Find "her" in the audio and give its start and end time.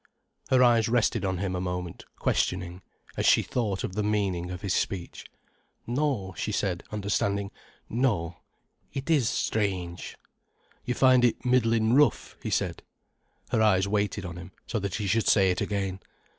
0.49-0.63, 13.51-13.61